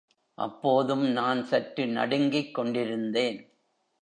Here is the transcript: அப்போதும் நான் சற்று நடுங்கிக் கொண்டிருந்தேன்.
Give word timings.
அப்போதும் 0.37 1.03
நான் 1.11 1.45
சற்று 1.45 1.87
நடுங்கிக் 1.87 2.53
கொண்டிருந்தேன். 2.53 3.39